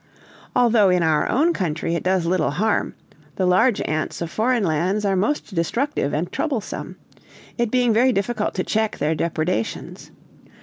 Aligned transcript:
Although, 0.55 0.89
in 0.89 1.03
our 1.03 1.29
own 1.29 1.53
country 1.53 1.93
it 1.93 2.01
does 2.01 2.25
little 2.25 2.49
harm, 2.49 2.95
the 3.35 3.45
large 3.45 3.79
ants 3.81 4.19
of 4.19 4.31
foreign 4.31 4.63
lands 4.63 5.05
are 5.05 5.15
most 5.15 5.53
destructive 5.53 6.11
and 6.11 6.31
troublesome; 6.31 6.95
it 7.55 7.69
being 7.69 7.93
very 7.93 8.11
difficult 8.11 8.55
to 8.55 8.63
check 8.63 8.97
their 8.97 9.13
depredations. 9.13 10.09